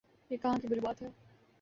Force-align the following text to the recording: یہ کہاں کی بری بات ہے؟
یہ 0.29 0.37
کہاں 0.37 0.57
کی 0.61 0.67
بری 0.67 0.79
بات 0.79 1.01
ہے؟ 1.01 1.07